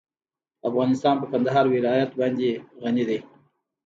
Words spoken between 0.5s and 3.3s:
افغانستان په کندهار ولایت باندې غني دی.